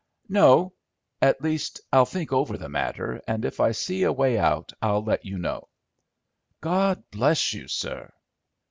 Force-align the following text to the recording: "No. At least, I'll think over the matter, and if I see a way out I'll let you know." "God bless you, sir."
"No. 0.29 0.73
At 1.21 1.43
least, 1.43 1.79
I'll 1.93 2.07
think 2.07 2.33
over 2.33 2.57
the 2.57 2.69
matter, 2.69 3.21
and 3.27 3.45
if 3.45 3.59
I 3.59 3.71
see 3.71 4.01
a 4.01 4.11
way 4.11 4.35
out 4.39 4.73
I'll 4.81 5.03
let 5.03 5.25
you 5.25 5.37
know." 5.37 5.67
"God 6.59 7.03
bless 7.11 7.53
you, 7.53 7.67
sir." 7.67 8.11